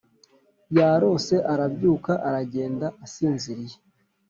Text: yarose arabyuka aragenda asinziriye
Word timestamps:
yarose 0.77 1.35
arabyuka 1.53 2.13
aragenda 2.27 2.87
asinziriye 3.05 3.77